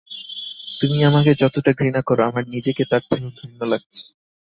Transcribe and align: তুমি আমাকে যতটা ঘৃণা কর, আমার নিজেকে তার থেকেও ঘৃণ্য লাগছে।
তুমি 0.79 0.99
আমাকে 1.03 1.31
যতটা 1.35 1.71
ঘৃণা 1.73 2.01
কর, 2.01 2.17
আমার 2.21 2.43
নিজেকে 2.47 2.83
তার 2.85 3.01
থেকেও 3.01 3.31
ঘৃণ্য 3.37 3.59
লাগছে। 3.63 4.01